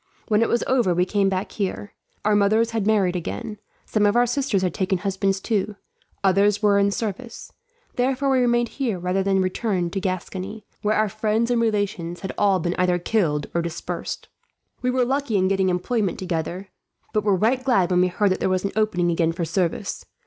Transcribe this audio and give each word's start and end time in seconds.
When 0.29 0.41
it 0.41 0.49
was 0.49 0.63
over 0.65 0.95
we 0.95 1.05
came 1.05 1.29
back 1.29 1.51
here. 1.51 1.93
Our 2.25 2.35
mothers 2.35 2.71
had 2.71 2.87
married 2.87 3.15
again. 3.15 3.59
Some 3.85 4.07
of 4.07 4.15
our 4.15 4.25
sisters 4.25 4.63
had 4.63 4.73
taken 4.73 4.97
husbands, 4.97 5.39
too. 5.39 5.75
Others 6.23 6.63
were 6.63 6.79
in 6.79 6.89
service. 6.89 7.53
Therefore 7.97 8.31
we 8.31 8.39
remained 8.39 8.69
here 8.69 8.97
rather 8.97 9.21
than 9.21 9.43
return 9.43 9.91
to 9.91 9.99
Gascony, 9.99 10.65
where 10.81 10.95
our 10.95 11.07
friends 11.07 11.51
and 11.51 11.61
relations 11.61 12.21
had 12.21 12.33
all 12.35 12.59
been 12.59 12.73
either 12.79 12.97
killed 12.97 13.45
or 13.53 13.61
dispersed. 13.61 14.27
"We 14.81 14.89
were 14.89 15.05
lucky 15.05 15.37
in 15.37 15.47
getting 15.47 15.69
employment 15.69 16.17
together, 16.17 16.69
but 17.13 17.23
were 17.23 17.35
right 17.35 17.63
glad 17.63 17.91
when 17.91 18.01
we 18.01 18.07
heard 18.07 18.31
that 18.31 18.39
there 18.39 18.49
was 18.49 18.65
an 18.65 18.71
opening 18.75 19.11
again 19.11 19.33
for 19.33 19.45
service. 19.45 20.03